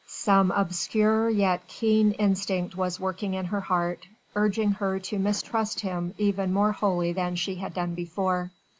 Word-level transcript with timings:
Some 0.07 0.49
obscure 0.49 1.29
yet 1.29 1.67
keen 1.67 2.13
instinct 2.13 2.75
was 2.75 2.99
working 2.99 3.35
in 3.35 3.45
her 3.45 3.59
heart, 3.61 4.07
urging 4.35 4.71
her 4.71 4.97
to 5.01 5.19
mistrust 5.19 5.81
him 5.81 6.15
even 6.17 6.51
more 6.51 6.71
wholly 6.71 7.13
than 7.13 7.35
she 7.35 7.53
had 7.53 7.75
done 7.75 7.93
before. 7.93 8.49